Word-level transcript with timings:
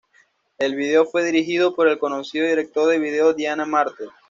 El 0.57 0.73
video 0.75 1.05
fue 1.05 1.23
dirigido 1.23 1.75
por 1.75 1.87
el 1.87 1.99
conocido 1.99 2.47
director 2.47 2.89
de 2.89 2.97
video 2.97 3.35
Diane 3.35 3.67
Martel. 3.67 4.09